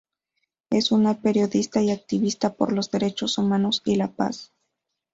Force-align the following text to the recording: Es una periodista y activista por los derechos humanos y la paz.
Es 0.71 0.91
una 0.91 1.21
periodista 1.21 1.79
y 1.83 1.91
activista 1.91 2.55
por 2.55 2.73
los 2.73 2.89
derechos 2.89 3.37
humanos 3.37 3.83
y 3.85 3.97
la 3.97 4.07
paz. 4.07 4.51